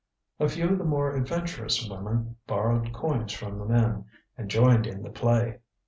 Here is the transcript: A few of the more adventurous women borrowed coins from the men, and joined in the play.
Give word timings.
A 0.39 0.49
few 0.49 0.67
of 0.69 0.79
the 0.79 0.83
more 0.83 1.15
adventurous 1.15 1.87
women 1.87 2.35
borrowed 2.47 2.91
coins 2.91 3.33
from 3.33 3.59
the 3.59 3.65
men, 3.65 4.05
and 4.35 4.49
joined 4.49 4.87
in 4.87 5.03
the 5.03 5.11
play. 5.11 5.59